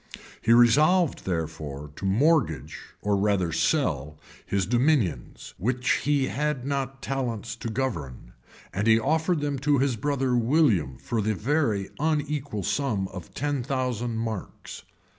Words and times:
He 0.41 0.51
resolved, 0.51 1.25
therefore, 1.25 1.91
to 1.97 2.05
mortgage, 2.05 2.79
or 3.03 3.15
rather 3.15 3.51
to 3.51 3.55
sell, 3.59 4.17
his 4.43 4.65
dominions, 4.65 5.53
which 5.59 5.91
he 6.05 6.25
had 6.25 6.65
not 6.65 7.03
talents 7.03 7.55
to 7.57 7.69
govern; 7.69 8.33
and 8.73 8.87
he 8.87 8.99
offered 8.99 9.41
them 9.41 9.59
to 9.59 9.77
his 9.77 9.95
brother 9.95 10.35
William 10.35 10.97
for 10.97 11.21
the 11.21 11.35
very 11.35 11.91
unequal 11.99 12.63
sum 12.63 13.09
of 13.09 13.35
ten 13.35 13.61
thousand 13.61 14.15
marks. 14.17 14.81